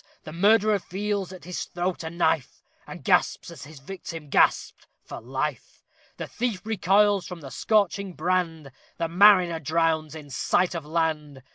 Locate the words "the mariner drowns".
8.97-10.15